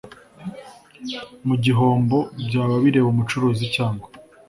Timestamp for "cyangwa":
3.75-4.07